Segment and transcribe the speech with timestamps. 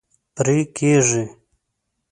[0.35, 1.23] پرې کیږي